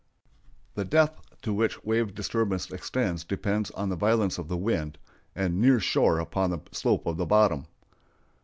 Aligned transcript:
The 0.73 0.83
depth 0.83 1.39
to 1.43 1.53
which 1.53 1.85
wave 1.85 2.15
disturbance 2.15 2.71
extends 2.71 3.23
depends 3.23 3.69
on 3.69 3.89
the 3.89 3.95
violence 3.95 4.39
of 4.39 4.47
the 4.47 4.57
wind, 4.57 4.97
and 5.35 5.61
near 5.61 5.79
shore 5.79 6.17
upon 6.17 6.49
the 6.49 6.59
slope 6.71 7.05
of 7.05 7.17
the 7.17 7.25
bottom. 7.27 7.67